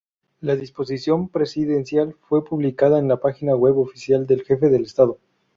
[0.39, 5.19] La disposición presidencial fue publicada en la página web oficial del jefe del Estado.